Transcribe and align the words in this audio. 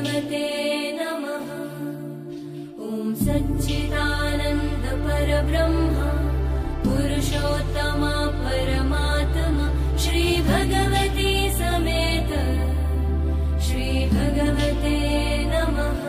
श्रीभगवते 0.00 0.98
नमः। 1.00 1.48
ॐ 2.84 3.14
सच्चिदानन्द 3.14 4.84
परब्रह्म 5.04 5.94
पुरुषोत्तमा 6.84 8.12
परमात्मा। 8.26 9.96
श्रीभगवती 9.98 11.50
समेत। 11.50 12.32
श्रीभगवते 13.62 14.96
नमः। 15.44 16.00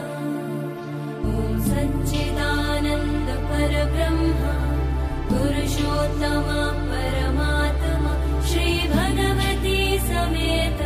ॐ 1.33 1.59
सच्चिदानन्द 1.59 3.29
परब्रह्म 3.51 4.31
पुरुषोत्तमा 5.29 6.59
परमात्मा। 6.91 8.41
श्रीभगवती 8.41 9.99
समेत। 9.99 10.81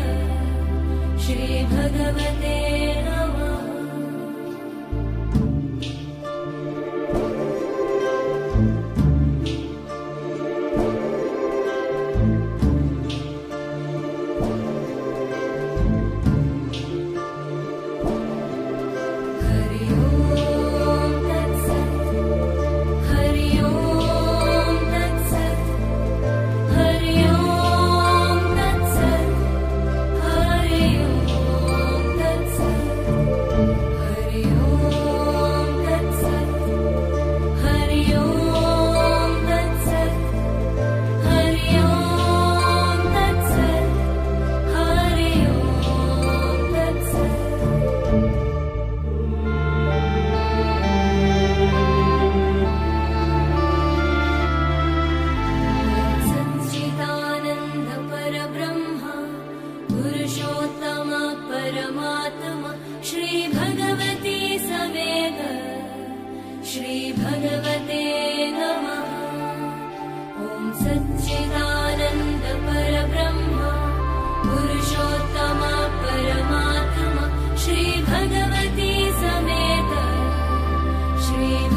श्रीभगवते 1.26 2.65
श्रीभगवते 66.76 68.04
नमः। 68.52 69.12
ॐ 70.44 70.74
सच्चिदानन्दपरब्रह्म। 70.74 71.72
पुरुषोत्तम 74.50 75.62
परमात्म। 76.04 77.16
श्रीभगवती 77.58 79.12
समेत। 79.12 79.92
श्री 81.26 81.75